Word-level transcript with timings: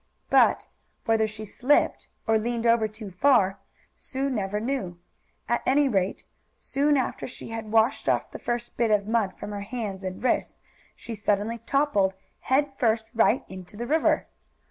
But, 0.31 0.65
whether 1.05 1.27
she 1.27 1.45
slipped, 1.45 2.07
or 2.25 2.39
leaned 2.39 2.65
over 2.65 2.87
too 2.87 3.11
far, 3.11 3.59
Sue 3.95 4.31
never 4.31 4.59
knew. 4.59 4.97
At 5.47 5.61
any 5.63 5.87
rate, 5.87 6.23
soon 6.57 6.97
after 6.97 7.27
she 7.27 7.49
had 7.49 7.71
washed 7.71 8.09
off 8.09 8.31
the 8.31 8.39
first 8.39 8.77
bit 8.77 8.89
of 8.89 9.05
mud 9.05 9.35
from 9.37 9.51
her 9.51 9.61
hands 9.61 10.03
and 10.03 10.23
wrists, 10.23 10.59
she 10.95 11.13
suddenly 11.13 11.59
toppled, 11.67 12.15
head 12.39 12.71
first, 12.77 13.05
right 13.13 13.45
into 13.47 13.77
the 13.77 13.85
river! 13.85 14.25